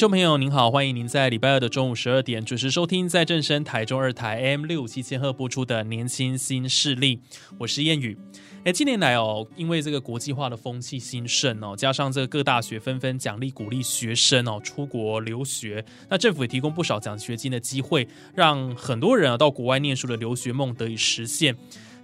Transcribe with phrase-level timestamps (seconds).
[0.00, 7.16] 众朋友您好，欢迎您在礼拜二的中午十二点准时收听在正声台中二台 M 六七千赫播出的《年轻新势力》，
[7.58, 8.16] 我是燕宇。
[8.64, 21.54] 哎，近年来哦，因为这个国际化的风气兴盛哦，加上这个各大学纷纷奖励鼓励学生哦出国留学，那政府也提供不少奖学金的机会，让很多人啊到国外念书的留学梦得以实现。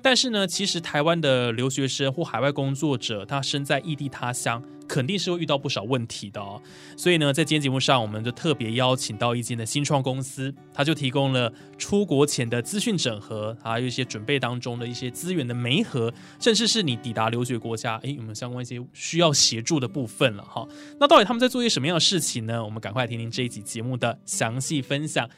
[0.06, 4.62] 但是呢，其实台湾的留学生或海外工作者，他身在异地他乡。
[4.86, 6.62] 肯定是会遇到不少问题的哦，
[6.96, 20.64] 所以呢，在今天节目上，我们就特别邀请到一间的新创公司，他就提供了出国前的资讯整合，还有一些准备当中的一些资源的媒合，甚至是你抵达留学国家，诶，有没有相关一些需要协助的部分了哈？
[21.00, 22.64] 那到底他们在做一些什么样的事情呢？
[22.64, 25.28] 我们赶快听听这一集节目的详细分享。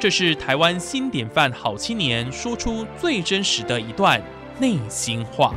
[0.00, 4.18] 这是台湾新典范好青年说出最真实的一段。
[4.58, 5.54] 内心话。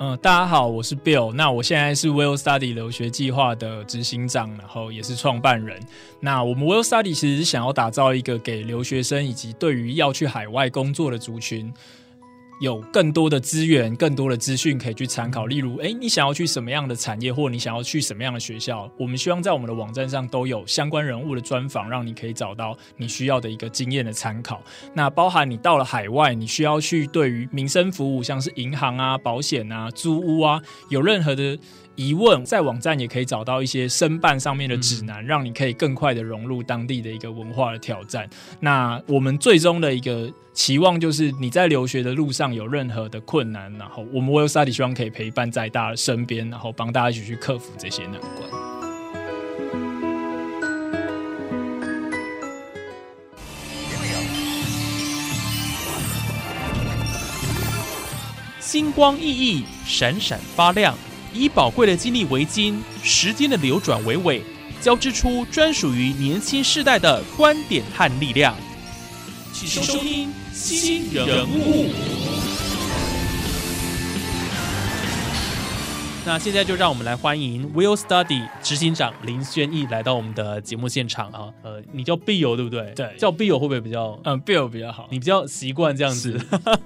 [0.00, 1.32] 嗯，大家好，我是 Bill。
[1.32, 5.80] 那我现在是 Will Study 留学计划的执行长，然后也是创办人。
[6.20, 11.72] 那我们 Will Study 其实想要打造一个给留学生以及对于要去海外工作的族群。
[12.60, 15.46] 有更多的资源、更多的资讯可以去参考。
[15.46, 18.88] 例如，哎，你想要去什么样的产业，或你想要去什么样的学校？
[18.98, 24.62] 我们希望在我们的网站上都有相关人物的专访，让你可以找到你需要的一个经验的参考。
[24.94, 30.60] 那包含你到了海外，你需要去对于民生服务，像是银行啊、保险啊、租屋啊，
[30.90, 31.58] 有任何的。
[32.00, 38.26] 疑问在网站也可以找到一些申办上面的指南，让你可以更快的融入当地的一个文化的挑战。
[38.58, 48.48] 那我们最终的一个期望就是你在留学的路上有任何的困难，然后我们 Will Study 希望可以陪伴在大家身边，然后帮大家一起去克服这些难关。
[58.58, 60.96] 星光熠熠，闪闪发亮。
[61.32, 64.42] 以宝贵的经历为经，时间的流转为纬，
[64.80, 68.54] 交织出专属于年轻世代的观点和力量。
[69.52, 71.90] 请收听新人物。
[76.26, 81.48] 那现在就让我们来欢迎 Will Study 执行长林轩逸来到我们的节目现场啊。
[81.62, 82.92] 呃，你叫 Bill 对不对？
[82.94, 85.08] 对，叫 Bill 会不会比较嗯 Bill 比较好？
[85.10, 86.38] 你比较习惯这样子。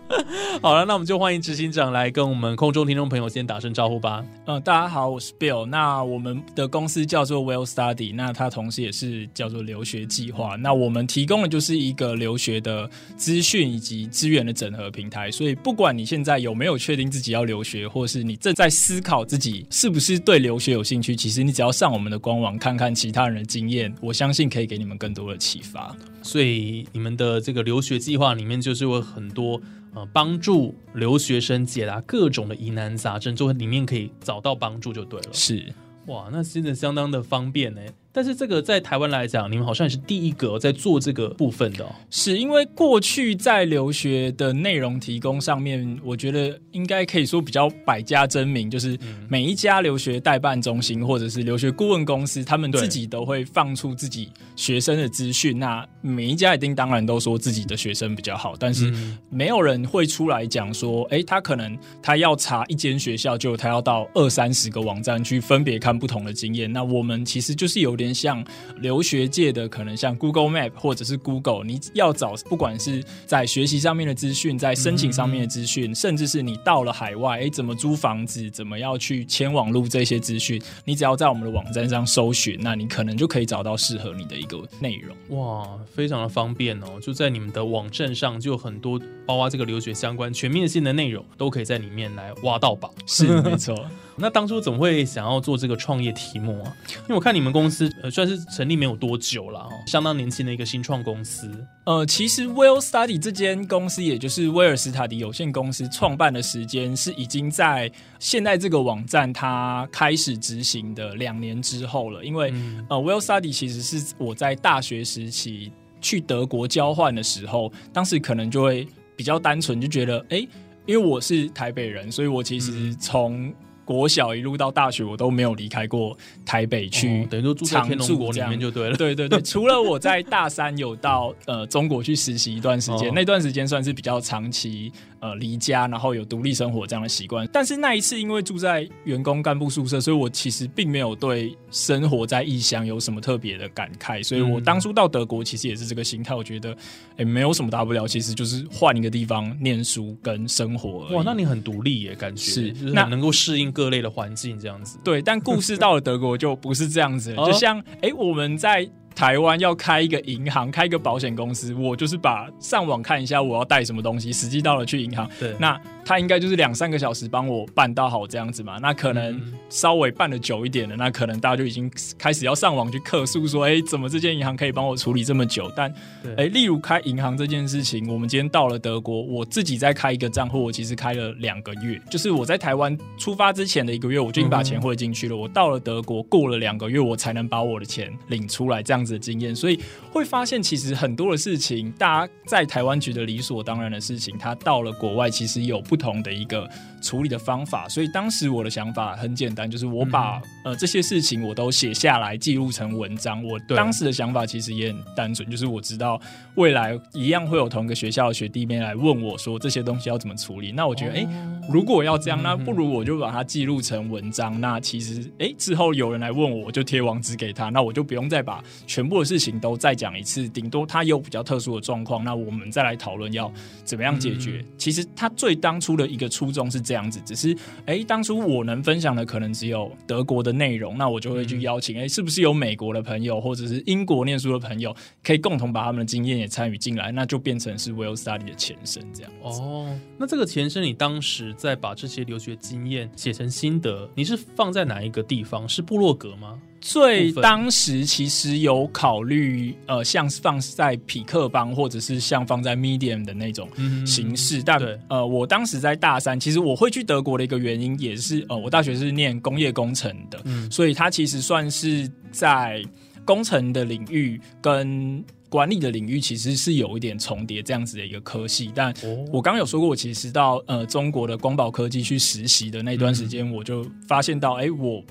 [0.62, 4.24] 好了，那我们就欢迎执行长来跟我们空中听众朋友先打声招呼吧。
[4.46, 5.66] 嗯，大家好，我是 Bill。
[5.66, 10.54] 那我们的公司叫做 Will Study，那它同时也是叫做留学计划。
[10.54, 15.28] 那我们提供的就是一个留学的资讯以及资源的整合平台。
[15.30, 25.96] 所以不管你现在有没有确定自己要留学，或是你正在思考自己是不是对留学有兴趣，其实你只要上我们的官网看看其他人的经验，我相信可以给你们更多的启发。
[26.22, 29.60] 所以你们的这个留学计划里面就是有很多。
[29.96, 35.28] 呃，帮助留学生解答各种的疑难杂症，就里面可以找到帮助就对了。
[35.30, 35.72] 是，
[36.06, 37.80] 哇，那真的相当的方便呢。
[38.16, 41.84] 但是这个在台湾来讲，你们好像也是第一个在做这个部分的。
[42.10, 48.96] 是因为过去在留学的内容提供上面，我觉得应该可以说比较百家争鸣，就是
[49.28, 55.58] 每一家留学代办中心或者是留学顾问公司，他们自己都会放出自己学生的资讯。
[55.58, 58.92] 那每一家一定当然都说自己的学生比较好，但是
[59.28, 66.72] 没有人会出来讲说，哎，他可能他要查一间学校，就他要到二三十个网站去分别看不同的经验。
[66.72, 68.03] 那我们其实就是有点。
[68.12, 68.44] 像
[68.80, 85.38] 留学界的可能像 Google Map 或者是 Google，你要找不管是在学习上面的资讯，在申请上面的资讯，甚至是你到了海外，哎，怎么租房子，怎么要去签网路这些资讯，你只要在我们的网站上搜寻，那你可能就可以找到适合你的一个内容。
[85.38, 86.98] 哇，非常的方便哦！
[87.00, 92.92] 就在你们的网站上，就有很多包括这个留学相关全面性的内容，都可以在里面来挖到宝。
[93.06, 93.74] 是没错。
[94.16, 96.76] 那当初怎么会想要做这个创业题目啊？
[97.02, 101.50] 因为我看你们公司呃算是成立没有多久了哦，相当年轻的一个新创公司。
[101.84, 112.24] 呃，其实 Well Study 这间公司，也就是威尔斯塔迪有限公司创办的时间，是已经在现在这个网站它开始执行的两年之后了。
[112.24, 112.54] 因为、
[112.88, 118.86] 呃，Well Study 其实是我在大学时期去德国交换的时候，当时可能就会
[119.16, 120.46] 比较单纯，就觉得，哎、
[120.86, 123.52] 因为我是台北人，所以我其实从
[123.84, 128.96] 国小一路到大学，我都没有离开过台北去、哦等于说住在天龙国里面就对了。
[128.96, 134.92] 对对对， 除了我在大三有到呃中国去实习一段时间，哦那段时间算是比较长期
[135.24, 137.48] 呃离家，然后有独立生活这样的习惯。
[137.50, 144.22] 但是那一次因为住在员工干部宿舍，所以我其实并没有对生活在异乡有什么特别的感慨。
[144.22, 146.76] 所以我嗯当初到德国其实也是这个心态，我觉得
[147.16, 151.14] 诶没有什么大不了，其实就是换一个地方念书跟生活而已。
[151.14, 152.60] 哇，那你很独立耶，感觉是
[152.92, 154.98] 那就是能够适应各类的环境这样子。
[155.02, 168.78] 对，但故事到了德国就不是这样子就像哎、诶我们在台湾要开一个银行、开一个保险公司，我就是把上网看一下我要带什么东西，实际到了去银行，对，那他应该就是两三个小时帮我办到好这样子嘛。
[168.80, 175.70] 那可能嗯稍微办的久一点的，那可能大家就已经开始要上网去客诉说，哎、怎么这间银行可以帮我处理这么久？
[175.76, 175.92] 但
[176.22, 185.36] 对哎、例如开银行这件事情，我们今天到了德国，我自己在开一个账户，我其实开了两个月，就是我在台湾出发之前的一个月，我就已经把钱汇进去了。
[185.36, 189.80] 我到了德国，过了两个月，我才能把我的钱领出来，这样子的经验，所以
[190.10, 196.68] 会发现其实很多的事情，大家在台湾觉得理所当然的事情，他到了国外其实有不同的一个
[197.00, 197.88] 处理的方法。
[197.88, 203.42] 所以当时我的想法很简单，就是我把、呃这些事情我都写下来，记录成文章。
[203.44, 206.20] 我对当时的想法其实也很单纯，就是我知道
[206.56, 210.72] 未来一样会有同一个学校的学弟妹来问我说这些东西要怎么处理。
[210.72, 211.26] 那我觉得，哎、
[211.70, 214.60] 如果要这样，那不如我就把它记录成文章。
[214.60, 220.48] 那其实，哎、之后有人来问我，我就贴网址给他，那我就不用再把全部的事情都再讲一次。
[220.48, 223.52] 顶多他有比较特殊的状况，那我们再来讨论要
[223.84, 224.64] 怎么样解决。
[224.76, 239.60] 其实他最当初的一个初衷是这样子，只是，哎、当初我能分享的可能只有德国的内容，那我就会去邀请，哎、是不是有美国的朋友或者是英国念书的朋友，可以共同把他们的经验也参与进来，那就变成是 Will Study 的前身这样子。
[239.60, 245.68] 哦，那这个前身，你当时在把这些留学经验写成心得，你是放在哪一个地方？
[245.68, 246.58] 是部落格吗？
[246.86, 254.62] 最当时其实有考虑，呃，像是放在匹克邦，或者是像放在 Medium 的那种嗯形式。
[254.62, 254.78] 但
[255.08, 260.70] 呃，我当时在大三，其实我会去德国的一个原因，也是呃，我大学是念工业工程的，嗯。
[260.70, 262.84] 所以它其实算是在
[263.24, 269.24] 工程的领域跟管理的领域其实是有一点重叠这样子的一个科系，但哦。
[269.32, 275.02] 我刚刚有说过，我其实到呃中国的光宝科技去实习的那段时间，我就发现到，哎、我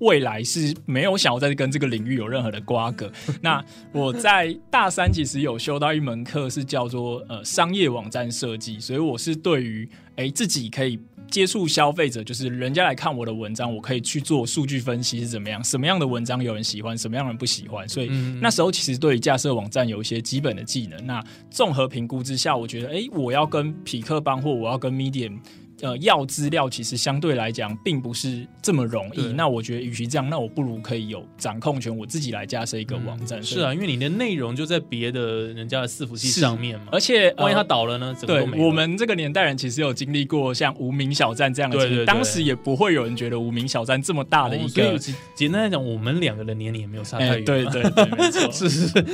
[0.00, 3.10] 未来是没有想要再跟这个领域有任何的瓜葛。
[3.40, 10.98] 那我在大三其实有修到一门课，是叫做呃商业网站设计，所以我是对于哎、自己可以。
[11.30, 21.06] 接触消费者，就是人家来看我的文章，我可以去做数据分析是怎么样，什么样的文章有人喜欢，什么样的人不喜欢，所以嗯那时候其实对于架设网站有一些基本的技能。
[21.06, 25.38] 那综合评估之下，我觉得，哎，我要跟匹克邦或我要跟 Medium。
[25.82, 29.32] 呃，要资料其实相对来讲并不是这么容易。
[29.32, 33.42] 那我觉得，与其这样，那我不如可以有掌控权，我自己来架设一个网站。
[33.42, 38.14] 是啊，因为你的内容就在别的人家的伺服器上面嘛，而且万一它呃倒了呢？
[38.18, 47.44] 整个对都没我们这个年代人，其实有经历过像无名小站这样的经历，对对对当时也不会有人觉得无名小站这么大的一个简简单来讲，我们两个的年龄也没有差太哎，远。
[47.44, 49.04] 对对对，没错， 是是是，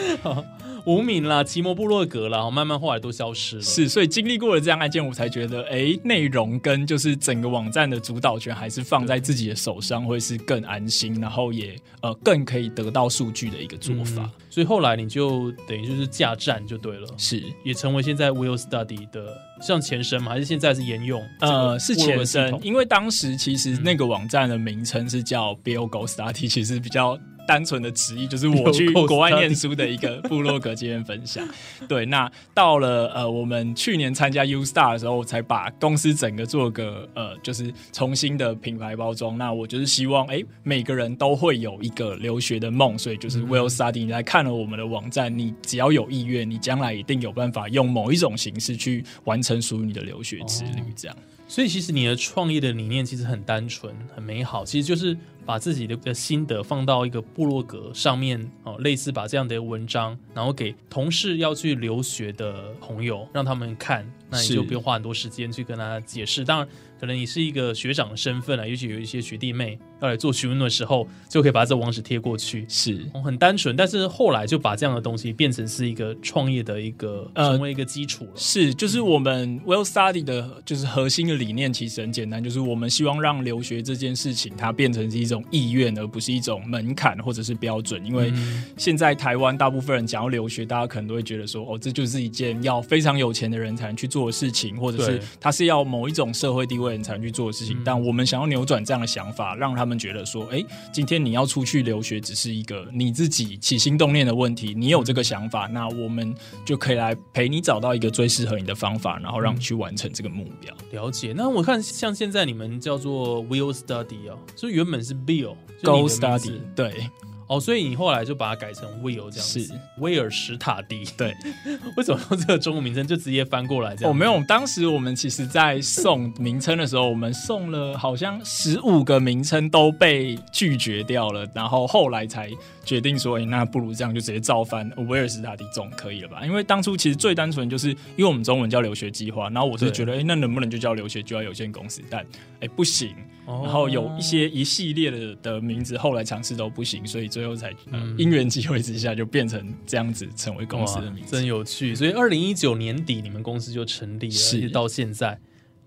[0.84, 3.62] 无名啦，奇摩部落格啦，慢慢后来都消失了。
[3.62, 14.22] 是，所以经历过了这样案件，我才觉得，哎，内容跟就是整个网站的主导权还是放在自己的手上，会是更安心，然后也呃更可以得到数据的一个做法。
[14.22, 21.22] 嗯所以后来你就等于就是架站就对了，是，也成为现在 Will Study 的像前身嘛，还是现在是沿用？
[21.40, 31.46] 呃，是前身，身，因为当时其实那个网站的名称是叫 Bill Go Study，其实比较单纯的旨意，就是我去国外念书的一个部落格经验分享。
[31.88, 39.38] 对，那到了呃我们去年参加 U Star 的时候，我才把公司整个做个呃就是重新的品牌包装。
[39.38, 51.16] 那我就是希望哎每个人都会有一个留学的梦，所以就是嗯 Will Study，你来看了我们的网站，你只要有意愿，你将来一定有办法用某一种形式去完成属于你的留学之旅，这样。
[51.48, 66.44] 所以其实你的创业的理念其实很单纯、很美好，其实就是把自己的的心得放到一个部落格上面哦，类似把这样的文章，然后给同事要去留学的朋友，让他们看，那你就不用花很多时间去跟他解释。
[66.44, 66.68] 当然，
[67.00, 72.64] 可能你是一个学长的身份啊，也许有一些学弟妹要来做询问的时候，就可以把这网址贴过去。
[72.68, 78.30] 是哦很单纯，但是后来就把这样的东西变成是一个创业的一个，呃成为一个基础了。
[78.34, 88.04] 是，就是我们 Well Study 的，就是核心的理念其实很简单，就是我们希望让留学这件事情它变成是一种意愿，而不是一种门槛或者是标准。
[88.04, 97.76] 因为嗯现在台湾大部分人讲要留学，大家可能都会觉得说，哦，这就是一件要非常有钱的人才能去做的事情，或者是对他是要某一种社会地位的人才能去做的事情。
[97.78, 110.74] 嗯但我们想要扭转这样的想法，让他们觉得说，哎，今天你要出去留学，只是一个你自己起心动念的问题，你有这个想法，那我们就可以来陪你找到一个最适合你的方法，然后让你去完成这个目标。
[110.90, 111.32] 了解。
[111.36, 117.08] 那我看像现在你们叫做 Will Study 哦，所以原本是 Bill Go Study，对
[117.48, 121.04] 哦，所以你后来就把它改成 Will 这样子，是威尔史塔迪。
[121.16, 121.34] 对。
[121.96, 124.10] 为什么用这个中文名称就直接翻过来这样？
[124.10, 132.50] 哦，没有，当时我们其实，在送名称的时候，我们送了好像十五个名称都被拒绝掉了，然后后来才
[132.84, 136.44] 决定说，哎、那不如这样就直接照翻威尔史塔迪总可以了吧？
[136.44, 142.02] 因为当初其实最单纯就是因为我们中文叫留学计划，然后我是觉得，哎、那能不能就叫留学计划有限公司？
[142.10, 142.26] 但
[142.60, 143.14] 哎、不行，
[143.46, 151.36] 哦然后有一些一系列的的名字，后来尝试都不行，所以最后才、呃嗯因缘机会之下就变成这样子，成为公司的名字。
[151.36, 151.94] 真有趣。
[151.94, 155.38] 所以二零一九年底你们公司就成立了，是到现在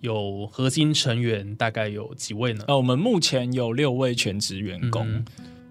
[0.01, 2.63] 有核心成员大概有几位呢？
[2.67, 5.05] 呃，我们目前有六位全职员工。
[5.07, 5.25] 嗯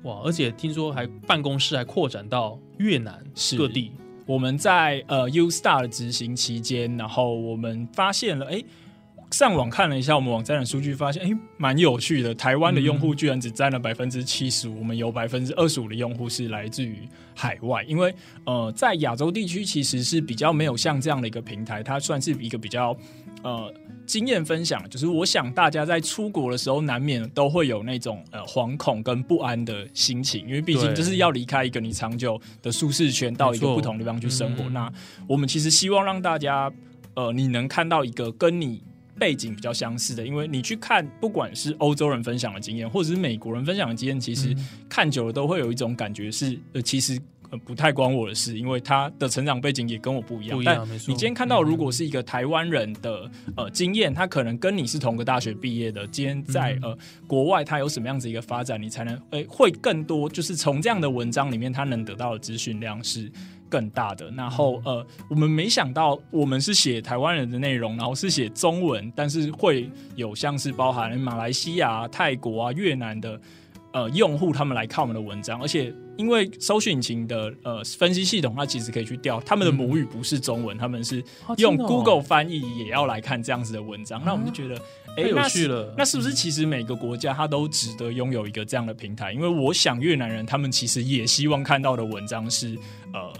[0.04, 3.20] 哇，而且听说还办公室还扩展到越南
[3.56, 3.90] 各地。
[4.26, 8.62] 我们在呃 U Star 的执行期间，然后我们发现了，哎，
[9.30, 12.34] 上网看了一下我们网站的数据，发现哎，蛮有趣的。
[12.34, 17.82] 台湾的用户居然只占了百分之七十五，我们有百分之二十五的用户是来自于海外。
[17.84, 22.96] 因为呃，在亚洲地区其实是比较没有像这样的一个平台，它算是一个比较
[23.42, 23.72] 呃
[24.06, 24.82] 经验分享。
[24.88, 34.70] 就是我想大家在出国的时候，难免都会有那种呃惶恐跟不安的心情，因为毕竟就是要离开一个你长久的舒适圈，到一个不同地方去生活。
[34.70, 34.90] 那
[35.26, 36.72] 我们其实希望让大家，
[37.12, 38.82] 呃，你能看到一个跟你
[39.18, 47.20] 背景比较相似的，因为你去看，不管是欧洲人分享的经验，或者是美国人分享的经验，其实嗯看久了都会有一种感觉是，呃，其实。
[47.50, 50.58] 呃，不太关我的事，因为他的成长背景也跟我不一样。
[50.58, 63.32] 不一样但你今天看到，嗯如果是一个台湾人的呃经验，他可能跟你是同个大学毕业的，今天在、嗯呃国外他有什么样子一个发展，你才能诶、会更多，就是从这样的文章里面，他能得到的资讯量是
[63.68, 64.30] 更大的。
[64.32, 73.40] 然后呃，我们没想到我们是写台湾人的内容，然后是写中文，但是会有像是包含马来西亚、泰国啊、越南的
[73.92, 81.22] 呃用户他们来看我们的文章，而且因为搜索引擎的呃分析系统，它其实可以去调他们的母语不是中文，他们是
[81.56, 84.80] 用 Google 翻译也要来看这样子的文章，那我们就觉得，
[85.16, 89.32] 哎、太有趣了那是不是其实每个国家它都值得拥有一个这样的平台？
[89.32, 92.76] 因为我想越南人他们其实也希望看到的文章是
[93.12, 93.32] 呃。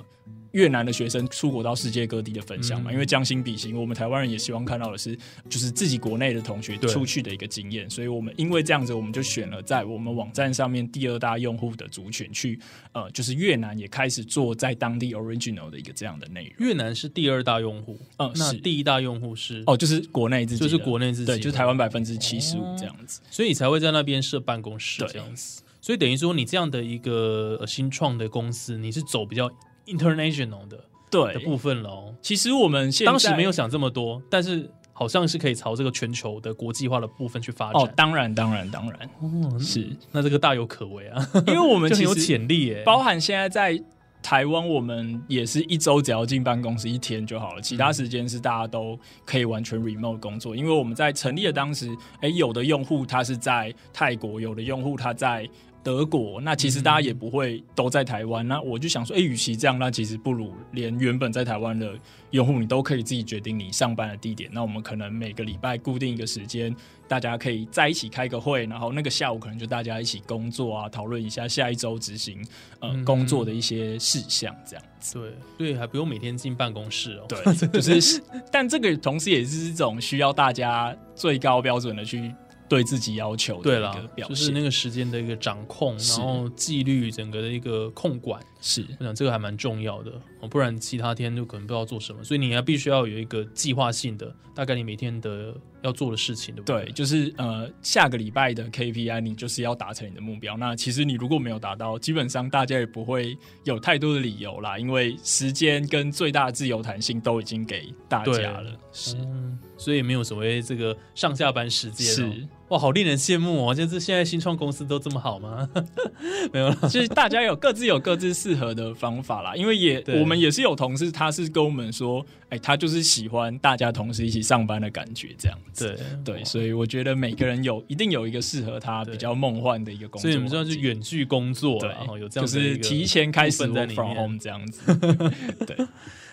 [0.53, 2.93] 越南的学生出国到世界各地的分享嘛，嗯。
[2.93, 5.17] 因为将心比心，我们台湾人也希望看到的是，
[5.49, 12.59] 就是自己国内的同学出去的一个经验，所以我们因为这样子，我们就选了在我们网站上面第二大用户的族群去，
[12.93, 16.67] 呃，就是越南也开始做在当地 original 的一个这样的内容。
[16.67, 19.63] 越南是第二大用户，嗯，那第一大用户是？
[19.67, 23.21] 哦，就是国内自己，就是国内自己对，就是台湾百分之七十五哦这样子。
[23.31, 25.63] 所以你才会在那边设办公室对这样子。
[25.81, 29.49] 所以等于说，你这样的一个呃新创的公司，你是走比较
[29.89, 32.15] international 的对的，部分了哦。
[32.21, 37.83] 其实我们现在当时没有想这么多，但是好像是可以朝这个全球的国际化的部分去发展。
[37.83, 42.83] 哦，当然，当然，当然哦是那这个大有可为啊，因为我们就很有其实潜力耶。
[42.85, 43.83] 包含现在在
[44.21, 50.55] 台湾，我们也是一周只要进办公室一天就好了，其他时间是大家都可以完全 remote 工作。
[50.57, 51.89] 因为我们在成立的当时，
[52.21, 55.49] 哎，有的用户他是在泰国，有的用户他在。
[55.89, 58.47] 德国，那其实大家也不会都在台湾。
[58.47, 61.99] 那我就想说，哎、与其这样，那其实不如连原本在台湾的
[62.33, 64.51] 用户，你都可以自己决定你上班的地点。
[64.53, 66.77] 那我们可能每个礼拜固定一个时间，
[67.09, 72.47] 大家可以在一起开个会，然后那个下午可能就大家一起工作啊，讨论一下下一周执行
[72.81, 75.19] 呃、嗯工作的一些事项，这样子。
[75.19, 75.33] 对
[75.73, 77.25] 对，还不用每天进办公室哦。
[77.27, 82.31] 对， 就是，但这个同时也是一种需要大家最高标准的去
[82.69, 84.37] 对自己要求的一对啦个，表现。
[84.37, 88.85] 就是那个时间的一个掌控，然后纪律整个的一个控管，是。
[89.01, 100.57] 我想这个还蛮重要的哦，不然其他天就可能不知道做什么，所以你还必须要有一个计划性的，大概你每天的要做的事情，对不对，就是呃，下个礼拜的 KPI 你就是要达成你的目标。
[100.57, 108.73] 那其实你如果没有达到，基本上大家也不会有太多的理由啦，因为时间跟最大的自由弹性都已经给大家了。
[108.93, 109.17] 是。
[109.17, 113.75] 嗯，所以没有所谓这个上下班时间、哦，是，哇，好令人羡慕哦！
[113.75, 115.69] 就是现在新创公司都这么好吗？
[116.53, 119.57] 没有了，就是大家有各自有各自适合的方法啦。
[119.57, 125.99] 因为也我们也是有同事，他是跟我们说，哎、他就是喜欢大家同时一起上班的感觉，这样子。
[126.25, 134.95] 对对，所以我觉得每个人有一定有一个适合他比较梦幻的一个工作所以环境，你们知道是远距工作对，然后有这就是样的一个提前开始 work 里 from home 这样子。
[135.67, 135.77] 对，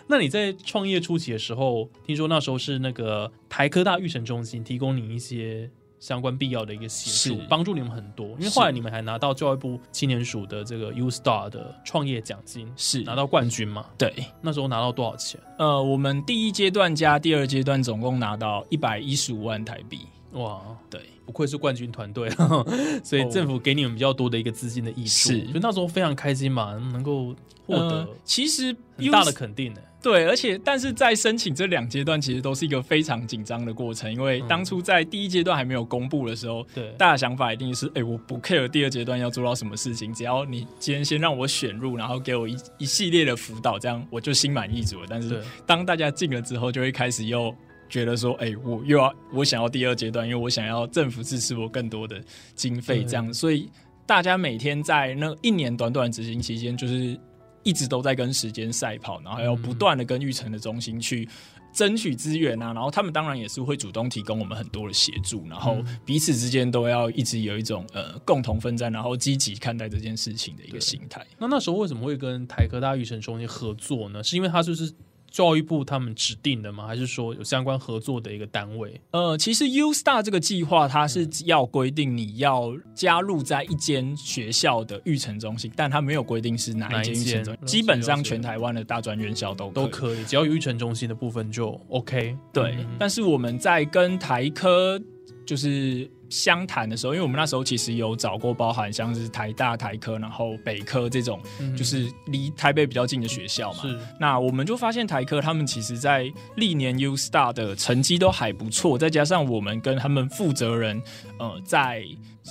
[0.08, 5.70] 那你在创业初期的时候，听说那时候是那个台科大育成中心提供你一些
[6.06, 8.28] 相关必要的一个协助，帮助你们很多。
[8.38, 13.88] 因为后来你们还拿到教育部青年署的这个 U Star 的创业奖金，是拿到冠军嘛？
[13.98, 14.14] 对。
[14.40, 15.42] 那时候拿到多少钱？
[15.58, 20.02] 呃，我们第一阶段加第二阶段总共拿到一百一十五万台币。
[20.34, 22.30] 哇，对，不愧是冠军团队，
[23.04, 27.34] 所以政府给你们比较多的一个资金的益处，是所以那时候非常开心嘛，能够
[27.66, 29.82] 获得呃其实很大的肯定呢。
[30.02, 45.08] 对，而且但是在申请这两阶段，其实都是一个非常紧张的过程，因为嗯当初在第一阶段还没有公布的时候，对，大家想法一定是，哎、我不 care 第二阶段要做到什么事情，只要你今天先让我选入，然后给我一一系列的辅导，这样我就心满意足了。
[45.10, 47.52] 但是当大家进了之后，就会开始又
[47.90, 52.22] 觉得说，哎、我又要我想要第二阶段，因为我想要政府支持我更多的
[52.54, 53.68] 经费，这样，所以
[54.06, 57.20] 大家每天在那一年短短执行期间，就是
[57.66, 61.28] 一直都在跟时间赛跑，然后要不断的跟育成的中心去。
[61.74, 71.22] 争取资源啊，然后他们当然也是会主动提供我们很多的协助，然后嗯彼此之间都要一直有一种呃共同奋战，然后积极看待这件事情的一个心态。
[71.38, 74.24] 那那时候为什么会跟台科大育成中心合作呢？
[74.24, 74.90] 是因为他就是
[75.36, 76.88] 教育部他们指定的吗？
[76.88, 79.02] 还是说有相关合作的一个单位？
[79.12, 87.58] 呃，其实 U Star 这个计划，它是要规定你要加入在一间学校的育成中心，但它没有规定是哪一间育成中。
[87.66, 90.16] 基本上全台湾的大专院校都都可以。
[90.16, 92.38] 可以，只要有育成中心的部分就 OK。
[92.54, 94.98] 对，嗯但是我们在跟台科
[95.46, 103.80] 就是相谈的时候，因为我们那时候其实有找过，包含像是台大、台科，然后北科这种，嗯就是离台北比较近的学校嘛。
[103.82, 111.02] 是那我们就发现台科他们其实在历年 U Star 的成绩都还不错，再加上我们跟他们负责人，
[111.38, 112.04] 呃，在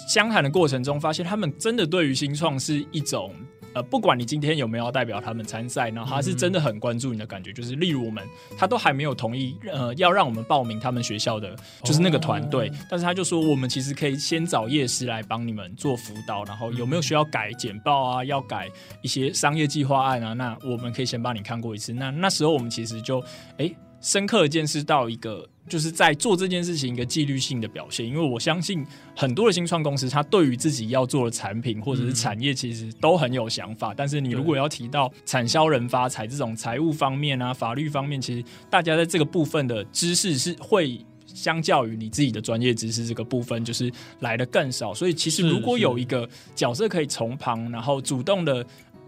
[0.08, 3.34] 相谈的过程中，发现他们真的对于新创是一种。
[3.74, 8.24] 呃，不管你今天有没有要代表他们参赛，然后他是真的很关注你的感觉，就是例如我们，
[8.56, 18.68] 他都还没有同意，呃，要让我们报名他们学校的，就是那个团队，但是他就说我们其实可以先找夜师来帮你们做辅导，然后有没有需要改简报啊，要改
[19.02, 21.92] 一些商业计划案啊，那我们可以先帮你看过一次。
[21.92, 23.22] 那那时候我们其实就
[23.58, 25.48] 哎深刻的见识到一个。
[25.68, 28.84] 就是在做这件事情一个纪律性的表现，因为我相信
[29.16, 33.94] 很多的新创公司，它对于自己要做的产品或者是产业，其实都很有想法。
[33.96, 41.04] 但是你如果要提到产销人发财这种财务方面啊、法律方面，其实大家在这个部分的知识是会。
[41.26, 44.94] 相较于你自己的专业知识这个部分，就是来的更少。
[44.94, 48.64] 所以其实如果有一个角色可以从旁，然后主动的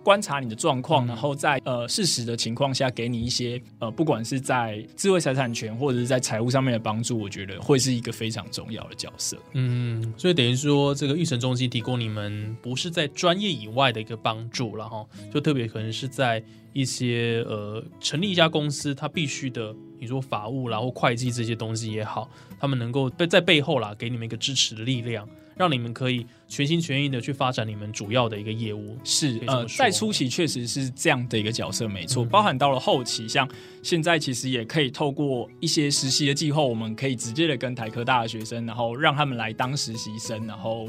[0.06, 9.36] 观察你的状况，嗯然后在呃适时的情况下给你一些呃，不管是在智慧财产权或者是在财务上面的帮助，我觉得会是一个非常重要的角色。
[9.54, 16.40] 嗯，所以等于说，这个育成中心提供你们不是在专业以外的一个帮助了哈，就特别可能是在
[16.72, 28.96] 一些呃成立一家公司，它必须的，你说法务啦或会计这些东西也好，他们能够在在背后啦给你们一个支持的力量，让你们可以全心全意的去发展你们主要的一个业务。
[29.04, 32.24] 是呃，在初期确实是这样的一个角色，没错。
[32.24, 33.48] 嗯包含到了后期，像
[33.82, 40.88] 现在其实也可以透过一些实习的计划，我们可以直接的跟台科大的学生，然后让他们来当实习生，然后。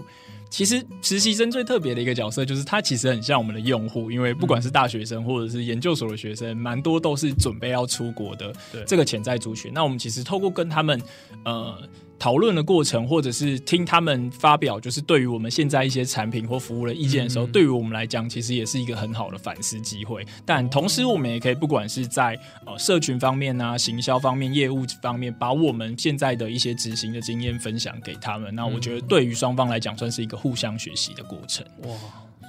[0.50, 9.74] 其实实习生最特别的一个角色，就是他其实很像我们的用户，因为不管是大学生或者是研究所的学生，蛮多都是准备要出国的对这个潜在族群。
[9.74, 11.02] 那我们其实透过跟他们
[11.43, 11.78] 呃
[12.19, 20.25] 讨论的过程，或者是听他们发表，就是对于我们现在一些产品或服务的意见的时候，嗯对于我们来讲，其实也是一个很好的反思机会。
[20.45, 28.53] 但同时，我们也可以不管是在呃社群方面啊、行销方面、业务方面，把我们现在的一些执行的经验分享给他们。
[28.53, 31.65] 那我觉得对于双方来讲，算是一个互相学习的过程。
[31.84, 31.95] 哇，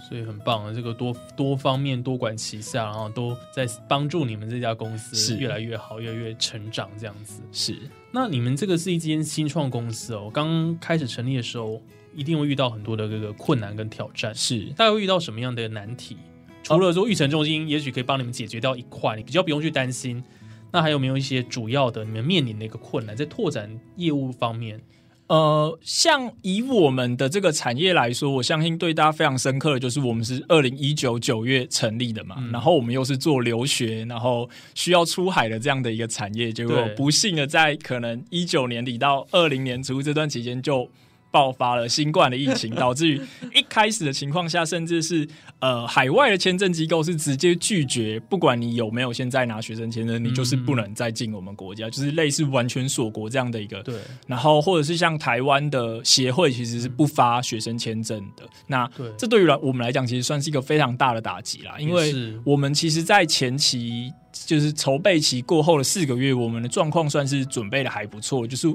[0.08, 7.42] 所以很棒啊，这个多多方面多管齐下，然后都在帮助你们这家公司是越来越好，越来越成长这样子。
[7.52, 7.76] 是
[8.10, 11.82] 那你们这个是一间新创公司哦，刚开始成立的时候，
[12.14, 14.34] 一定会遇到很多的这个困难跟挑战。
[14.34, 16.16] 是，大概会遇到什么样的难题？
[16.62, 20.22] 除了说育成中心，也许可以帮你们解决掉一块，你比较不用去担心。
[20.70, 24.80] 那还有没有一些主要的你们面临的一个困难，在拓展业务方面？
[25.28, 40.88] 呃，像以我们的这个产业来说，我相信对大家非常深刻的就是，我们是二零一九九月成立的嘛，然后我们又是做留学，然后需要出海的这样的一个产业，结果不幸的在可能一九年底到二零年初这段期间就。
[41.30, 43.20] 爆发了新冠的疫情， 导致于
[43.54, 53.94] 一开始的情况下，甚至是呃海外的签证机构是直接拒绝，不管你有没有现在拿学生签证，你就是不能再进我们国家，就是类似完全锁国这样的一个对，
[54.26, 61.76] 然后或者是像台湾的协会其实是不发学生签证的，那对这对于来我们来讲，其实算是一个非常大的打击啦。
[61.78, 68.68] 因为我们其实，在前期就是筹备期过后的四个月，我们的状况算是准备的还不错，就是。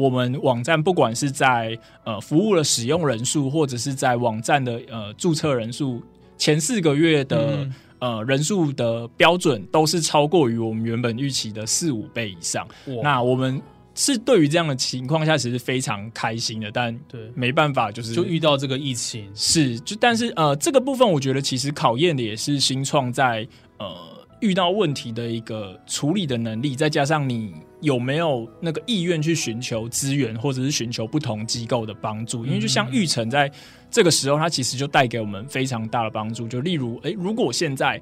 [0.00, 6.02] 我们网站不管是在呃服务的使用人数，或者是在网站的呃注册人数，
[6.38, 7.74] 前四个月的、嗯。
[8.00, 12.66] 呃人数的标准都是超过于我们原本预期的四五倍以上。
[13.02, 13.60] 那我们
[13.94, 23.46] 是对于这样的情况下，其实非常开心的，但对，没办法，就是就遇到这个疫情，是就但是呃，这个部分我觉得其实考验的也是新创在
[23.78, 23.94] 呃
[24.40, 32.44] 遇到问题的一个处理的能力，再加上你有没有那个意愿去寻求资源，或者是寻求不同机构的帮助。
[32.44, 33.50] 因为就像玉成在
[33.90, 36.46] 这个时候，他其实就带给我们非常大的帮助。
[36.46, 38.00] 就例如，诶，如果现在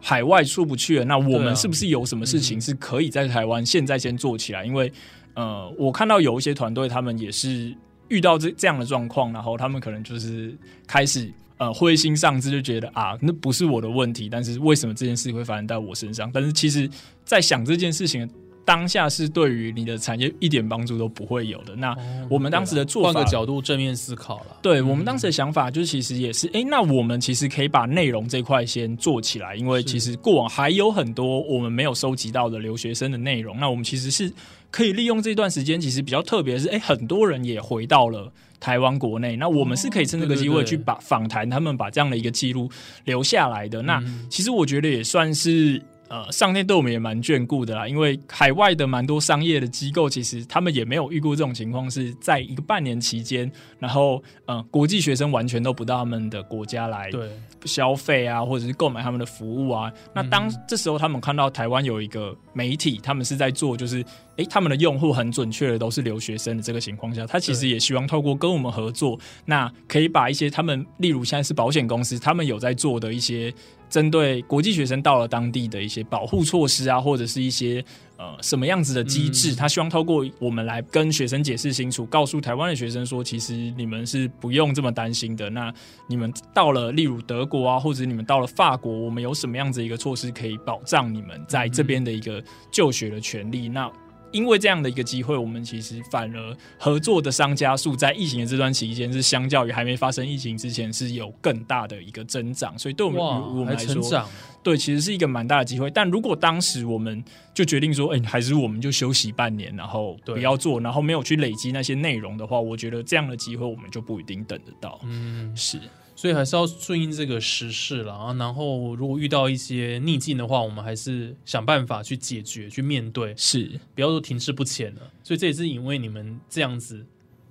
[0.00, 4.64] 海外出不去了，那我们是不是有什么事情是可以在台湾现在先做起来？
[4.64, 4.92] 因为
[5.34, 7.74] 呃，我看到有一些团队，他们也是
[8.08, 10.52] 遇到这这样的状况，然后他们可能就是
[10.86, 16.28] 开始呃灰心丧志，就觉得啊，那不是我的问题，但是为什么这件事会发生在我身上？
[16.34, 16.90] 但是其实，
[17.24, 21.74] 在想这件事情的当下，是对于你的产业一点帮助都不会有的。
[21.76, 21.94] 那
[22.28, 24.56] 我们当时的做法换个角度正面思考了。
[24.62, 34.32] 对我们当时的想法，就是其实也是，哎，那我们其实可以把内容这块先做起来，因为其实过往还有很多我们没有收集到的留学生的内容，那我们其实是
[34.70, 38.32] 可以利用这段时间，其实比较特别的是，哎，很多人也回到了。
[38.60, 42.70] 台湾国内，那我们是可以趁这个机会去把访谈他们把这样的一个记录
[43.06, 43.80] 留下来的。
[43.80, 47.86] 那嗯其实我觉得也算是呃，上天对我们也蛮眷顾的啦。
[47.86, 57.30] 因为海外的蛮多商业的机构，其实他们也没有遇过这种情况，是在一个半年期间，然后呃，国际学生完全都不到他们的国家来对，
[57.64, 59.90] 消费啊，或者是购买他们的服务啊。
[60.12, 64.04] 那当这时候他们看到台湾有一个媒体，他们是在做就是。
[64.36, 73.52] 诶，他们的用户很准确的都是留学生的这个情况下，他其实也希望透过跟我们合作，那可以把一些他们，例如现在是保险公司，他们有在做的一些
[73.90, 77.84] 针对国际学生到了当地的一些保护措施啊，或者是一些
[78.16, 85.50] 呃什么样子的机制，嗯他希望透过我们来跟学生解释清楚，告诉台湾的学生说，其实你们是不用这么担心的。
[85.50, 85.74] 那
[86.06, 93.68] 你们到了例如德国啊，或者你们到了法国，我们有什么样子一个措施可以保障你们在这边的一个就学的权利？
[93.68, 93.90] 那
[94.32, 102.78] 因为这样的一个机会，我们其实反而合作的商家数在疫情的这段期间，是相较于还没发生疫情之前是有更大的一个增长。
[102.78, 104.28] 所以对我们我们来说，
[104.62, 105.90] 对，其实是一个蛮大的机会。
[105.90, 107.22] 但如果当时我们
[107.54, 115.00] 就决定说，哎、还是我们就休息半年，然后不要做，然后没有去累积那些内容的话，我觉得这样的机会我们就不一定等得到。
[115.04, 115.78] 嗯，是
[116.20, 118.34] 所以还是要顺应这个时势了啊。
[118.34, 125.00] 然后如果遇到一些逆境的话，我们还是想办法去解决、去面对，是，不要说停滞不前了。
[125.24, 127.06] 所以这也是因为你们这样子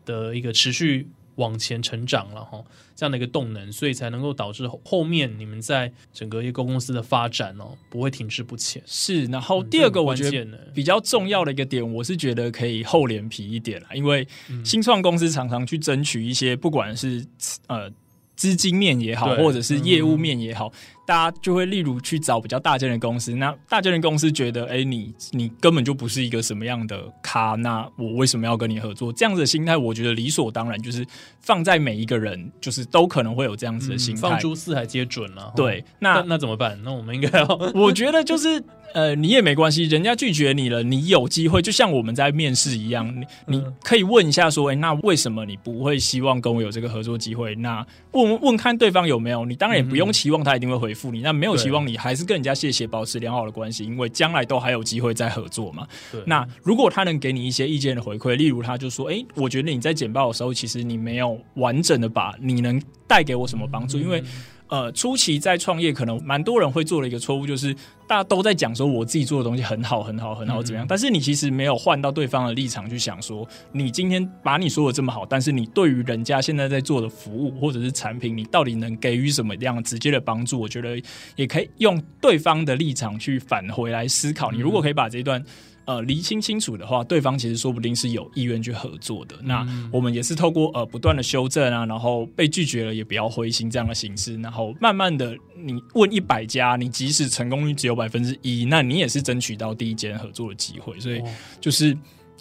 [0.05, 2.63] 的一个持续往前成长了哈，
[2.95, 8.79] 这样的一个动能，所以才能够导致后后面你们在整个一个公司的发展哦，不会停滞不前。
[8.85, 9.25] 是。
[9.25, 17.25] 然后嗯第二个，这很我觉得关键的比较重要的一个点，我是觉得可以厚脸皮一点啦，因为嗯新创公司常常去争取一些，不管是
[17.65, 17.91] 呃
[18.39, 20.71] 资金面也好，或者是业务面也好，
[21.09, 23.35] 大家就会例如去找比较大间的公司。
[23.35, 29.11] 那大间的公司觉得，哎，你你根本就不是一个什么样的咖，那我为什么要跟你合作？
[29.11, 31.03] 这样子的心态，我觉得理所当然，就是
[31.41, 34.19] 放在每一个人，就是都可能会有这样子的心态。
[34.19, 35.51] 嗯放诸四海皆准了。
[35.55, 36.79] 对，那那那怎么办？
[36.83, 38.61] 那我们应该要 我觉得就是
[38.93, 47.55] 呃，你也没关系，人家拒绝你了，你有机会，就像我们在面试一样，你你嗯可以问一下说，哎、那为什么你不会希望跟我有这个合作机会？
[47.55, 55.87] 那问问看对方有没有，你当然也不用期望他一定会回复你，那没有对期望你还是跟人家谢谢，保持良好的关系，因为将来都还有机会再合作嘛。
[56.11, 64.21] 对那如果他能给你一些意见的回馈，例如他就说：“哎、我觉得你在简报的时候，其实你没有完整的把你能带给我什么帮助，因为
[64.69, 67.73] 呃，初期在创业，可能蛮多人会做的一个错误，就是
[68.07, 70.85] 大家都在讲说我自己做的东西很好，很好，很好，怎么样？
[70.87, 80.59] 但是你其实没有换到对方的立场去想，说你今天把你说的这么好，但是你对于人家现在在做的服务或者是产品，你到底能给予什么样直接的帮助？
[80.59, 81.01] 我觉得
[81.35, 84.51] 也可以用对方的立场去返回来思考。
[84.51, 85.43] 你如果可以把这一段。
[85.89, 89.35] 呃，厘清清楚的话，对方其实说不定是有意愿去合作的。
[89.41, 100.99] 那我们也是透过呃不断的修正啊，然后被拒绝了也不要灰心这样的形式，然后慢慢的，你问一百家，你即使成功率只有百分之一，那你也是争取到第一间合作的机会。
[100.99, 101.23] 所以
[101.59, 101.97] 就是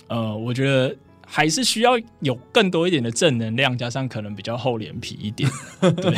[0.09, 0.95] 呃，我觉得。
[1.31, 5.49] 还是需要有更多一点的正能量，加上可能比较厚脸皮一点，
[5.81, 6.15] 对。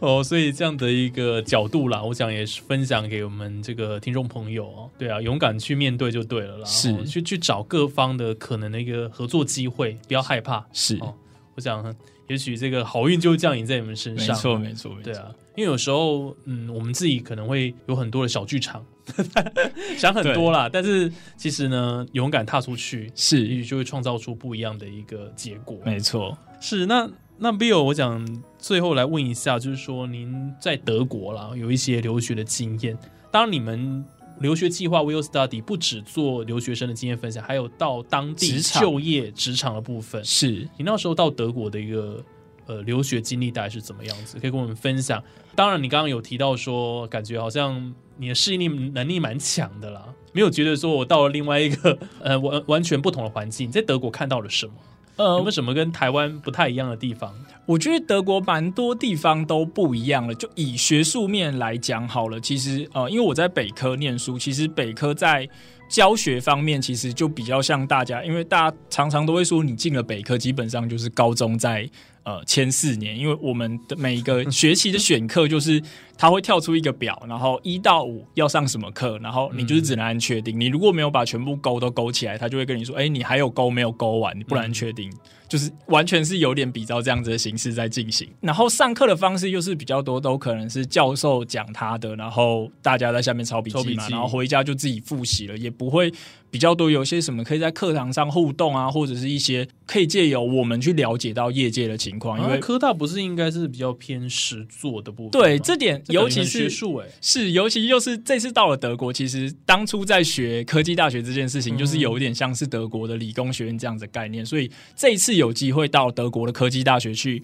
[0.00, 7.04] 哦，所以这样的一个角度啦，我想也是分享给我们这个听众朋友哦，对啊，勇敢去面对就对了啦，是。
[7.04, 10.96] 去去找各方的可能的一个合作机会，不要害怕，是。
[10.96, 11.14] 哦，
[11.54, 11.94] 我想
[12.28, 18.84] 也许这个好运就降临在你们身上，没错没错，对啊，因为有时候嗯，我们自己可能会有很多的小剧场。
[19.98, 23.46] 想很多啦，但是其实呢，勇敢踏出去，是。
[23.46, 25.78] 也许就会创造出不一样的一个结果。
[25.84, 32.96] 没错，是那那 Bill，我想最后来问一下，就是说您在德国啦有一些留学的经验，
[33.30, 34.04] 当你们
[34.40, 40.24] 留学计划 Will Study 不只做留学生的经验分享，还有到当地就业职场的部分。
[40.24, 40.68] 是。
[40.76, 42.24] 你那时候到德国的一个
[42.68, 44.38] 呃留学经历大概是怎么样子？
[44.38, 45.20] 可以跟我们分享。
[45.56, 47.92] 当然，你刚刚有提到说，感觉好像。
[48.20, 54.72] 你的适应力能力蛮强的啦，没有觉得说我到了另外一个 呃完完全不同的环境，在德国看到了什么？
[55.14, 57.32] 呃，有没有什么跟台湾不太一样的地方？
[57.64, 60.34] 我觉得德国蛮多地方都不一样了。
[60.34, 65.48] 就以学术面来讲好了，其实呃，因为我在北科念书，其实北科在
[65.88, 71.88] 教学方面其实就比较像大家，因为大家常常都会说，你进了北科，基本上就是高中在。
[72.28, 75.82] 呃，前四年，因为我们的每一个学期的选课就是
[76.18, 80.60] 他会跳出一个表，然后一到五要上什么课，然后你就是只能按确定。
[80.60, 85.10] 你如果没有把全部勾都勾起来，他就会跟你说：“哎，你还有勾没有勾完，你不能确定。”
[85.48, 88.28] 就是完全是有点比照这样子的形式在进行。
[88.40, 96.12] 然后上课的方式又是比较多，都可能是教授讲他的，然后大家在下面抄笔记嘛，然后回家就自己复习了，也不会。
[96.50, 102.40] 比较多有些什么可以在课堂上互动啊，或者是一些可以借由我们去了解到业界的情况。
[102.40, 105.32] 因为科大不是应该是比较偏实做的部分？
[105.32, 114.46] 对，这点尤其是学术哎，是尤其又是这次到了德国，其实当初在学科技大学这件事情，就是有一点像是德国的理工学院这样子概念。
[114.46, 117.42] 所以这一次有机会到德国的科技大学去。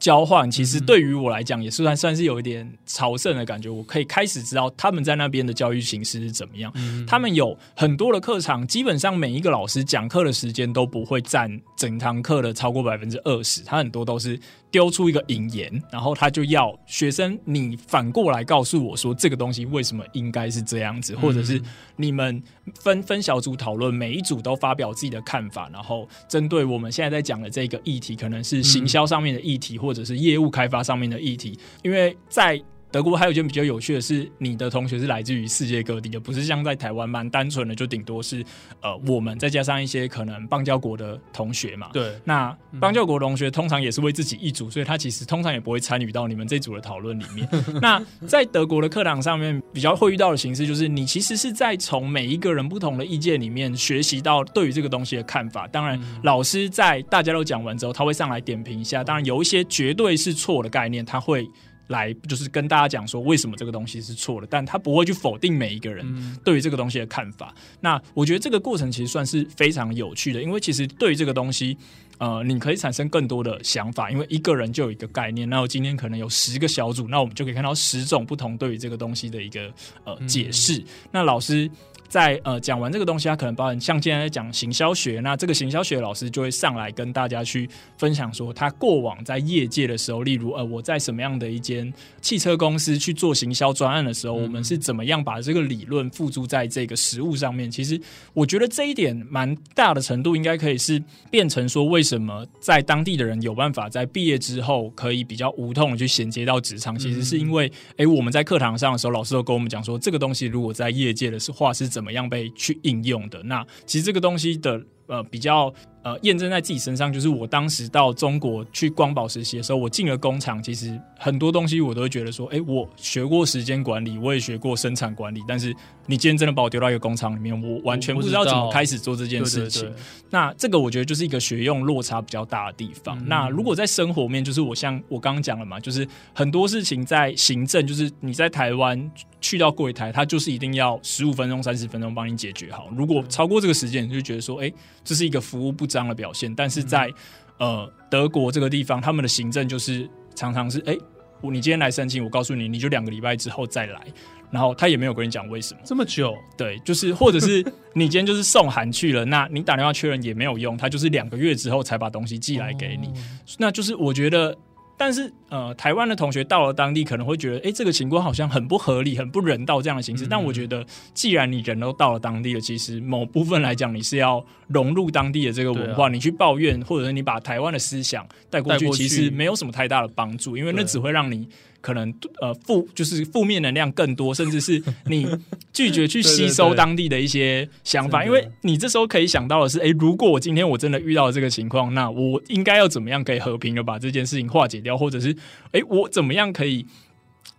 [0.00, 6.72] 交换其实对于我来讲也是算算是有一点朝圣的感觉，我可以开始知道他们在那边的教育形式是怎么样。
[7.06, 14.40] 他们有很多的课堂，基本上每一个老师讲课的时间都不会占整堂课的超过百分之二十，他很多都是。
[14.68, 21.62] 丢出一个引言，然后他就要学生你反过来告诉我说这个东西为什么应该是这样子，或者是
[21.94, 22.42] 你们
[22.74, 32.62] 分分小组讨论，每一组都发表自己的看法，然后针对我们现在在讲的这个议题，可能是行销上面的议题，或者是业务开发上面的议题，因为在。
[32.96, 38.42] 德国还有一件比较有趣的是，你的同学是来自于世界各地的，不是像在台湾蛮单纯的，就顶多是
[38.80, 41.90] 呃我们再加上一些可能邦交国的同学嘛。
[41.92, 47.46] 对，那邦交国同学通常也是为自己一组，所以他其实通常也不会参与到你们这组的讨论里面。
[47.82, 55.68] 那在德国的课堂上面，比较会遇到的形式就是，你其实是在从每一个人不同的意见里面学习到对于这个东西的看法。
[55.68, 59.04] 当然，老师在大家都讲完之后，他会上来点评一下。
[59.04, 61.46] 当然，有一些绝对是错的概念，他会。
[61.88, 67.54] 来就是跟大家讲说为什么这个东西是错的，但他不会去否定每一个人对于这个东西的看法。
[67.80, 71.76] 那我觉得这个过程其实算是非常有趣的，因为其实对于这个东西，
[72.18, 75.48] 呃，你可以产生更多的想法，因为一个人就有一个概念。
[75.48, 79.72] 那我今天可能有十个小组，那我们就可以看到十种不同对于这个东西的一个
[80.04, 80.82] 呃解释。
[81.10, 81.70] 那老师。
[82.08, 97.68] 在呃讲完这个东西，他可能包含像今天在讲行销学，那这个行销学老师就会上来跟大家去分享说，他过往在业界的时候，例如呃我在什么样的一间汽车公司去做行销专案的时候，我们是怎么样把这个理论付诸在这个实物上面。
[97.70, 98.00] 其实
[98.34, 111.95] 我觉得这一点蛮大的程度，应该可以是变成说，为什么在当地的人有办法在毕业之后可以比较无痛的去衔接到职场，其实是因为，哎，我们在课堂上的时候，老师都跟我们讲说，这个东西如果在业界的是话是。
[111.96, 113.42] 怎么样被去应用的？
[113.44, 125.74] 那其实这个东西的呃比较呃验证在自己身上，就是我当时到中国去光宝实习的时候，我进了工厂，其实很多东西我都会觉得说，哎，我学过时间管理，我也学过生产管理，但是
[126.06, 129.92] 你今天真的把我丢到一个工厂里面，我完全不知道怎么开始做这件事情。
[130.30, 133.20] 那这个我觉得就是一个学用落差比较大的地方。
[133.26, 142.88] 那如果在生活面，就是我像我刚刚讲了嘛，就是很多事情在行政，就是你在台湾去到柜台，他就是一定要十五分钟、三十分钟帮你解决好。
[142.96, 144.72] 如果超过这个时间，你就觉得说，哎，
[145.06, 146.54] 这是一个服务不彰的表现。
[146.54, 147.10] 但是在
[147.58, 150.94] 呃德国这个地方，他们的行政就是常常是，哎，
[151.40, 154.02] 你今天来申请，我告诉你，你就两个礼拜之后再来。
[154.50, 157.64] 然后他也没有跟你讲为什么这么久，对，就是或者是
[157.94, 163.10] 你今天就是送函去了，那你打电话确认也没有用，他就是两个月之后才把东西寄来给你，
[163.58, 164.56] 那就是我觉得。
[164.96, 170.26] 但是，呃，台湾的同学到了当地可能会觉得，哎，这个情况好像很不合理、很不人道这样的形式。
[170.26, 176.08] 但我觉得，既然你人都到了当地了，其实某部分来讲，你是要融入当地的这个文化。
[176.08, 181.48] 你去抱怨，或者是你把台湾的思想带过去，其实没有什么太大的帮助，因为那只会让你。
[181.86, 185.24] 可能呃负就是负面能量更多，甚至是 你
[185.72, 195.32] 拒绝去吸收当地的一些想法，因为你这时候可以想到的是，哎，如果我今天我真的遇到这个情况，那我应该要怎么样可以和平的把这件事情化解掉，或者是
[195.70, 196.84] 哎，我怎么样可以？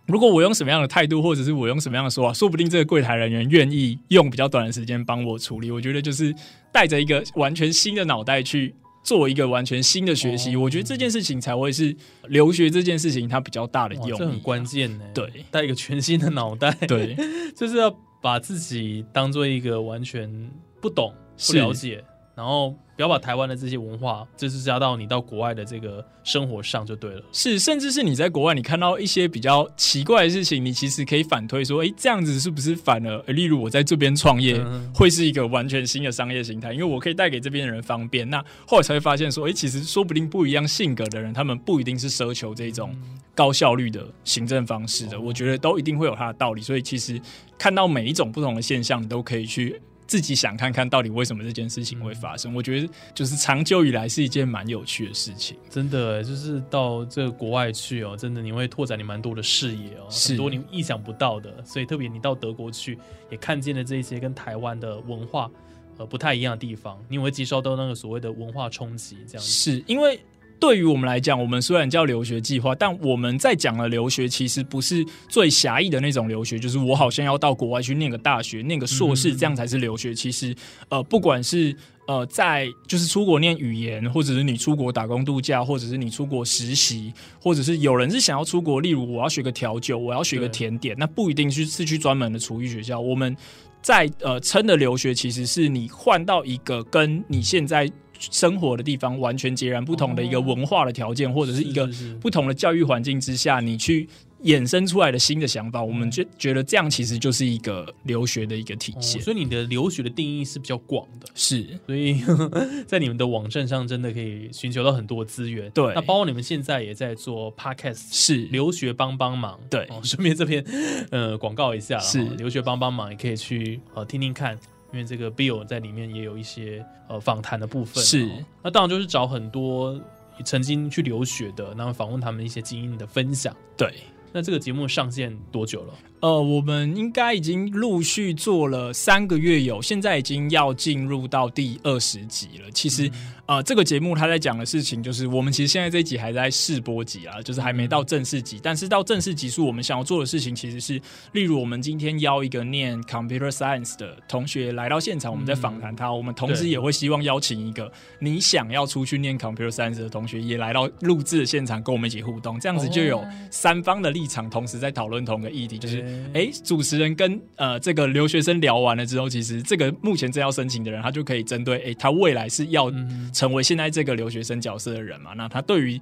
[0.04, 5.70] 如果我用什么样的态度，或者是我用什么样的说法，说不定这个柜台人员愿意用比较短的时间帮我处理。
[5.70, 6.34] 我觉得就是
[6.70, 8.74] 带着一个完全新的脑袋去。
[9.08, 11.96] 做一个完全新的学习，我觉得这件事情才会是
[12.28, 15.04] 留学这件事情它比较大的用意，这很关键呢。
[15.14, 17.16] 对，带一个全新的脑袋，对，
[17.56, 17.90] 就是要
[18.20, 20.30] 把自己当做一个完全
[20.78, 21.10] 不懂、
[21.46, 22.04] 不了解，
[22.38, 22.74] 然后。
[22.98, 27.22] 不要把台湾的这些文化，就是加到你到国外的这个生活上就对了。
[27.30, 34.60] 是，甚至是你在国外，你看到一些比较奇怪的事情，你其实可以反推说，哎，这样子是不是反而，例如我在这边创业，
[34.92, 36.72] 会是一个完全新的商业形态？
[36.72, 38.28] 因为我可以带给这边的人方便。
[38.28, 42.92] 那后来才会发现说，哎，其实说不定不一样性格的人，他们不一定是奢求这种
[43.32, 45.20] 高效率的行政方式的。
[45.20, 46.60] 我觉得都一定会有它的道理。
[46.60, 47.20] 所以其实
[47.56, 49.80] 看到每一种不同的现象，你都可以去。
[50.08, 52.52] 自己想看看到底为什么这件事情会发生？
[52.54, 55.56] 我觉得就是长久以来是一件蛮有趣的事情。
[55.70, 61.62] 真的，就是到这个国外去哦，真的你会拓展你蛮多的视野哦，很多你意想不到的。
[61.64, 62.98] 所以特别你到德国去，
[63.30, 65.50] 也看见了这些跟台湾的文化
[65.98, 69.18] 呃不太一样的地方，你会接受到那个所谓的文化冲击。
[69.28, 70.18] 这样是因为。
[70.60, 80.12] 对于我们来讲，我们虽然叫留学计划，但我们在讲的留学其实不是最狭义的那种留学，就是我好像要到国外去念个大学、念个硕士，这样才是留学。
[80.12, 80.54] 其实，
[80.88, 81.74] 呃，不管是
[82.08, 92.98] 呃在就是出国念语言，或者是你出国打工度假，或者是你出国实习，或者是有人是想要出国，例如我要学个调酒，我要学个甜点，那不一定是是去专门的厨艺学校。
[92.98, 93.36] 我们
[93.80, 97.88] 在呃称的留学，其实是你换到一个跟你现在。
[98.18, 101.88] 生活的地方完全截然不同的一个文化的条件，或者是一个
[102.20, 104.08] 不同的教育环境之下，你去。
[104.44, 109.20] 衍生出来的新的想法，我们就觉得这样其实就是一个留学的一个体现。
[109.20, 111.66] 所以你的留学的定义是比较广的，是。
[111.84, 112.22] 所以
[112.86, 115.68] 在你们的网站上，真的可以寻求到很多资源。
[115.72, 119.58] 对，那包括你们现在也在做 podcast，是留学帮帮忙。
[119.68, 120.64] 对，顺便这边
[121.10, 124.56] 呃广告一下，是留学帮帮忙，也可以去呃听听看，
[124.92, 128.02] 因为这个 Bill 在里面也有一些呃访谈的部分。
[128.02, 128.28] 是，
[128.62, 130.00] 那当然就是找很多
[130.44, 133.54] 曾经去留学的，然后访问他们一些经验的分享。
[133.76, 133.92] 对。
[134.32, 135.94] 那这个节目上线多久了？
[136.20, 142.68] 呃，我们应该已经陆续做了三个月有，现在已经要进入到第二十集了。
[142.72, 143.08] 其实，
[143.46, 148.58] 呃，这个节目他在讲的事情，就是我们其实现在这一集还在试播集啊，就是还没到正式集。
[148.60, 156.12] 但是到正式集数，我们想要做的事情其实是，例如我们今天邀一个念 computer science 的同学来到现场，我们在访谈他。
[156.12, 162.58] 我们同时也会希望邀请一个你想要出去念 computer science 的同学，也来到录制的现场跟我们一起互动。
[162.58, 166.04] 这样子就有三方的立场，同时在讨论同一个议题，就是。
[166.34, 172.90] 哎，主持人跟呃这个留学生聊完了之后，其实这个目前正要申请的人，他就可以针对哎他未来是要
[173.32, 175.32] 成为现在这个留学生角色的人嘛？
[175.34, 176.00] 那他对于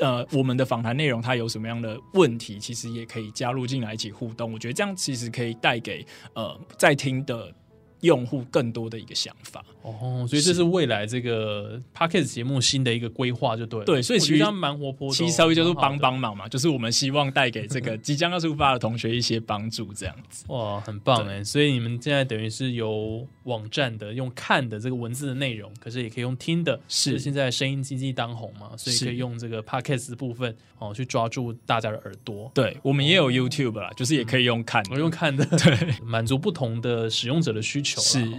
[0.00, 4.52] 呃我们的访谈内容，他有什么样的问题，其实也可以加入进来一起互动。
[4.52, 7.52] 我觉得这样其实可以带给呃在听的。
[8.04, 13.84] 用户更多的一个想法哦，所以这是未来这个 podcast 节目新的一个规划，就对了。
[13.84, 20.44] 对，所以其实蛮活泼，其实稍微就是帮帮忙嘛，就是我们希望带给这个 即将要出发的同学一些帮助，这样子。
[20.48, 21.42] 哇，很棒哎！
[21.42, 26.78] 所以你们现在等于是有网站的，用看的这个文字的内容，可是也可以用听的。
[26.88, 32.50] 是现在声音经济当红嘛，所以可以用这个 podcast 的部分哦，去抓住大家的耳朵。
[32.54, 37.93] 对我们也有 YouTube 啦，就是也可以用看，我用看的，对， 满足不同的使用者的需求。
[38.00, 38.32] 是，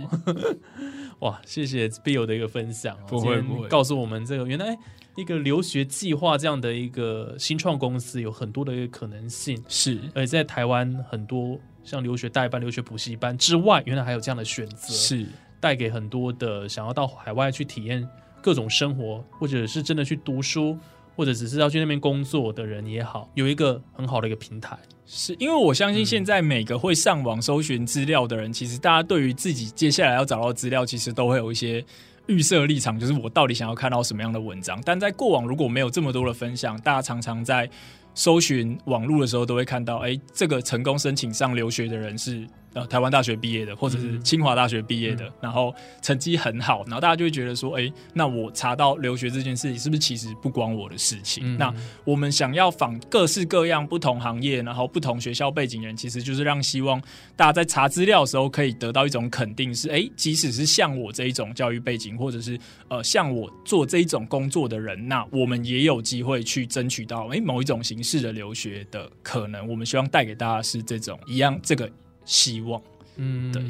[1.19, 3.67] 哇，谢谢 Bill 的一个分享、哦，不会今天不会。
[3.67, 4.77] 告诉我们这个原来
[5.15, 9.99] 一个留学计划这样的一个新创公司有很多的一个可能性，是。
[10.13, 15.25] 而且在台湾很多像留学代班、留学补习班之外，原来还有这样的选择，是，
[15.59, 18.07] 带给很多的想要到海外去体验
[18.41, 20.77] 各种生活，或者是真的去读书，
[21.15, 24.77] 或者只是要去那边工作的人也好，有一个很好的一个平台。
[25.05, 31.85] 是因为我相信现在每个会上网搜寻资料的人，其实大家对于自己接下来要找到资料，其实都会有一些
[32.25, 34.81] 预设立场，就是我到底想要看到什么样的文章。
[34.83, 37.69] 但在过往如果没有这么多的分享，大家常常在
[38.15, 51.55] 搜寻网络的时候，都会看到，哎，这个成功申请上留学的人是呃台湾大学毕业的，或者是清华大学毕业的，然后成绩很好，然后大家就会觉得说，哎，那我查到留学这件事情，是不是其实不关我的事情？
[51.55, 51.73] 嗯那
[52.03, 57.01] 我们想要访各式各样不同行业，然后不同学校背景人，其实就是让希望
[57.35, 62.59] 大家在查资料的时候可以得到一种肯定是，诶，即使是像我这一种教育背景，或者是
[62.89, 69.65] 呃像我做这一种工作的人，那我们也有机会去争取到诶某一种形式的留学的可能。
[69.67, 71.89] 我们希望带给大家是这种一样这个
[72.25, 72.81] 希望。
[73.15, 73.63] 嗯，对，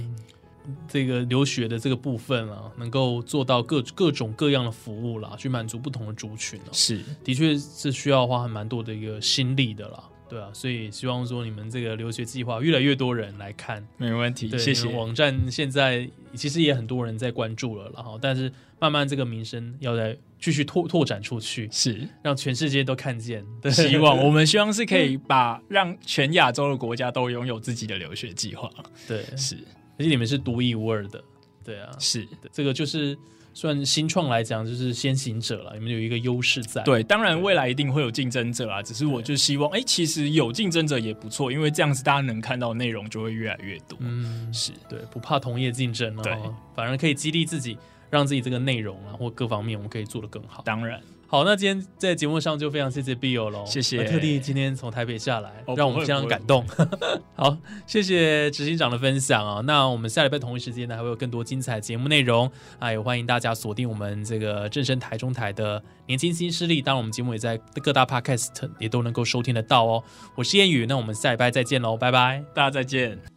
[0.88, 10.04] 这个留学的这个部分啊，能够做到各各种各样的服务啦，去满足不同的族群哦，是的确是需要花很蛮多的一个心力的啦。
[10.28, 14.88] 对啊，所以希望说你们这个留学计划越来越多人来看，没问题，对，谢谢。
[14.90, 23.46] 网站现在其实也很多人在关注了然后，但是慢慢这个名声要再继续拓拓展出去，是，让全世界都看见。
[23.62, 28.70] 对，希望我们希望是可以 把让全亚洲的国家都拥有自己的留学计划。
[29.08, 29.56] 对，是
[29.98, 31.24] 而且你们是独一无二的，
[31.64, 33.18] 对啊，是，对这个就是
[33.56, 36.84] 算新创来讲，就是先行者了，你们有一个优势在。
[36.84, 43.98] 对，当然未来一定会有竞争者啊，只是我就希望，哎、其实有竞争者也不错，因为这样子大家能看到内容就会越来越多。
[44.02, 46.34] 嗯，是对，不怕同业竞争了，对
[46.76, 47.78] 反而可以激励自己，
[48.10, 50.62] 让自己这个内容啊或各方面我们可以做得更好。
[50.66, 56.66] 当然，好，那今天在节目上就非常谢谢 Bill 喽，谢谢特地今天从台北下来，哦让我们非常感动。
[57.36, 57.58] 好，
[57.88, 59.62] 谢谢执行长的分享啊。
[59.62, 62.50] 那我们下礼拜同一时间呢，还会有更多精彩节目内容
[62.80, 66.82] 啊，也欢迎大家锁定我们这个正声台中台的年轻新势力。
[66.82, 70.04] 当然，我们节目也在各大 Podcast 也都能够收听得到哦。
[70.36, 72.44] 我是燕宇，那我们下礼拜再见喽，拜拜。
[72.54, 73.35] 大家再见。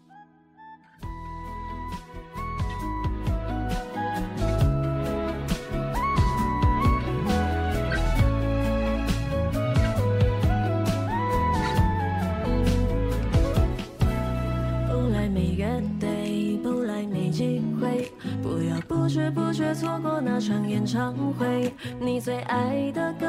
[19.59, 21.75] 却错过那场演唱会。
[21.99, 23.27] 你最爱的歌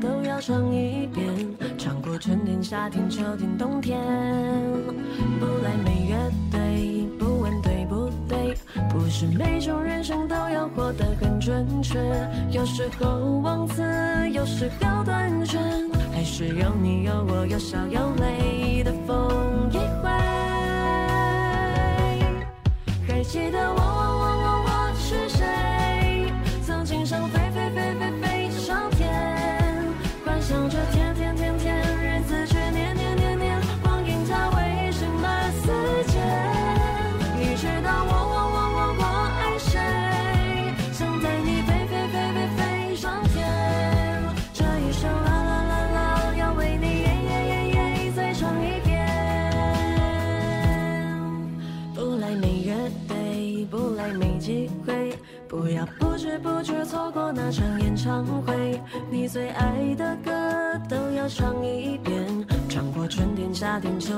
[0.00, 1.26] 都要唱一遍，
[1.76, 4.00] 唱过春天、夏天、秋天、冬天。
[5.38, 6.16] 不来没乐
[6.50, 8.56] 队，不问对不对，
[8.88, 11.98] 不是每种人生都要活得很准确，
[12.50, 13.82] 有时候忘词，
[14.32, 15.58] 有时候断句，
[16.10, 20.08] 还是有你有我有笑有泪的风一回。
[23.06, 24.15] 还记得我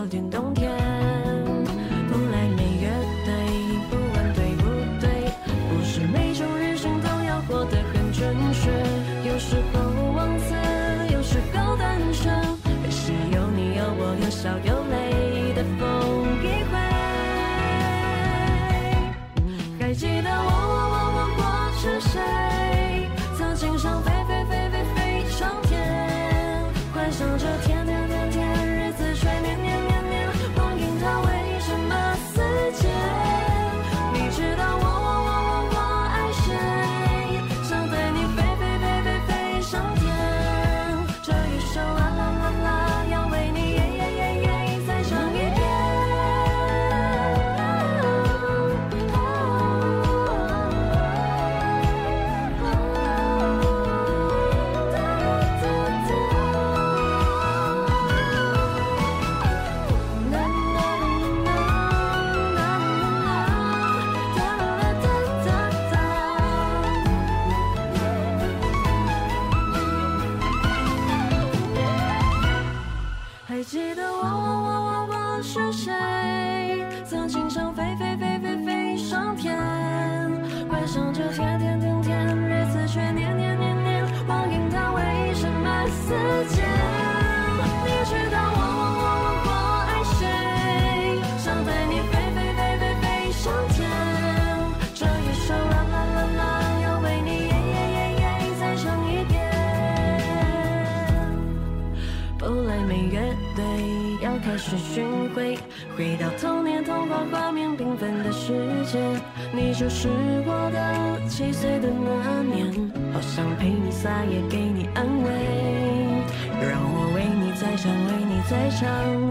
[0.08, 0.47] 夏天、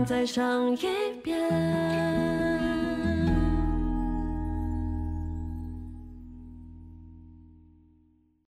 [0.06, 0.87] 在上演